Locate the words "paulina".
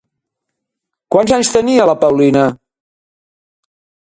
2.05-2.47